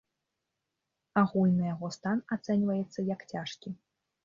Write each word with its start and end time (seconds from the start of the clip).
Агульны 1.23 1.63
яго 1.75 1.87
стан 1.97 2.25
ацэньваецца, 2.39 2.99
як 3.13 3.19
цяжкі. 3.31 3.79